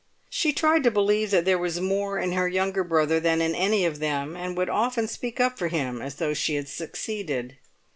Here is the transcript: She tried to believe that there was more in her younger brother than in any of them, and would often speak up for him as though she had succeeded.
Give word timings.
She 0.31 0.51
tried 0.51 0.81
to 0.85 0.89
believe 0.89 1.29
that 1.29 1.45
there 1.45 1.59
was 1.59 1.79
more 1.79 2.17
in 2.17 2.31
her 2.31 2.47
younger 2.47 2.83
brother 2.83 3.19
than 3.19 3.39
in 3.39 3.53
any 3.53 3.85
of 3.85 3.99
them, 3.99 4.35
and 4.35 4.57
would 4.57 4.67
often 4.67 5.07
speak 5.07 5.39
up 5.39 5.59
for 5.59 5.67
him 5.67 6.01
as 6.01 6.15
though 6.15 6.33
she 6.33 6.55
had 6.55 6.67
succeeded. 6.67 7.57